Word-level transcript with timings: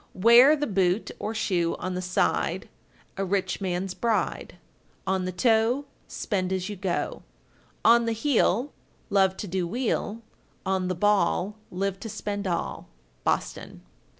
_1397. 0.13 0.23
Wear 0.25 0.55
the 0.95 0.99
boot 1.05 1.11
(or 1.19 1.35
shoe) 1.35 1.75
on 1.75 1.93
the 1.93 2.01
side, 2.01 2.67
a 3.17 3.23
rich 3.23 3.61
man's 3.61 3.93
bride; 3.93 4.55
On 5.05 5.25
the 5.25 5.31
toe, 5.31 5.85
spend 6.07 6.51
as 6.51 6.69
you 6.69 6.75
go; 6.75 7.21
On 7.85 8.05
the 8.05 8.11
heel, 8.11 8.73
love 9.11 9.37
to 9.37 9.47
do 9.47 9.67
weel; 9.67 10.23
On 10.65 10.87
the 10.87 10.95
ball, 10.95 11.55
live 11.69 11.99
to 11.99 12.09
spend 12.09 12.47
all. 12.47 12.87
_Boston. 13.27 13.81